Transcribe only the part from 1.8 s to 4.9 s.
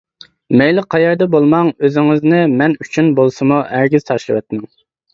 ئۆزىڭىزنى مەن ئۈچۈن بولسىمۇ ھەرگىز تاشلىۋەتمەڭ.